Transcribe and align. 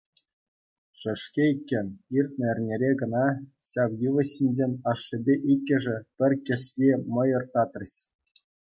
Шӗшкӗ 0.99 1.43
иккен, 1.53 1.87
иртнӗ 2.17 2.45
эрнере 2.53 2.89
кӑна 3.03 3.27
ҫав 3.69 3.91
йывӑҫ 4.07 4.29
ҫинчен 4.35 4.71
ашшӗпе 4.95 5.35
иккӗшӗ 5.55 5.97
пӗр 6.21 6.31
кӗсье 6.49 6.93
мӑйӑр 7.13 7.43
татрӗҫ. 7.57 7.95